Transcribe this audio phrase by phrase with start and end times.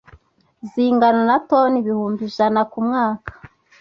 [0.71, 3.31] zingana na toni ibihumbi ijana ku mwaka